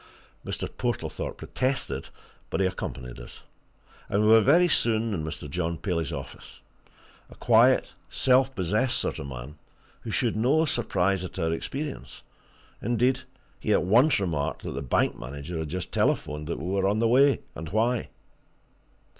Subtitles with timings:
[0.43, 0.67] Mr.
[0.67, 2.09] Portlethorpe protested
[2.49, 3.43] but he accompanied us.
[4.09, 5.47] And we were very soon in Mr.
[5.47, 6.61] John Paley's office
[7.29, 9.59] a quiet, self possessed sort of man
[9.99, 12.23] who showed no surprise at our appearance;
[12.81, 13.19] indeed,
[13.59, 16.97] he at once remarked that the bank manager had just telephoned that we were on
[16.97, 18.09] the way, and why.